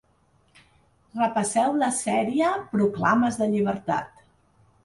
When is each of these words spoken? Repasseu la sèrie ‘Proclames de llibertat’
Repasseu 1.19 1.77
la 1.83 1.91
sèrie 1.99 2.49
‘Proclames 2.75 3.41
de 3.43 3.53
llibertat’ 3.55 4.29